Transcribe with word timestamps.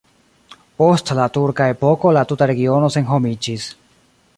Post 0.81 1.11
la 1.21 1.27
turka 1.37 1.69
epoko 1.75 2.17
la 2.19 2.27
tuta 2.33 2.51
regiono 2.55 2.91
senhomiĝis. 2.97 3.73